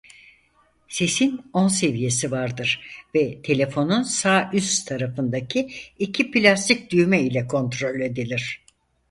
Sesin 0.87 1.49
on 1.53 1.67
seviyesi 1.67 2.31
vardır 2.31 2.87
ve 3.15 3.41
telefonun 3.41 4.01
sağ 4.01 4.49
üst 4.53 4.87
tarafındaki 4.87 5.69
iki 5.99 6.31
plastik 6.31 6.91
düğme 6.91 7.21
ile 7.21 7.47
kontrol 7.47 7.99
edilir. 7.99 8.61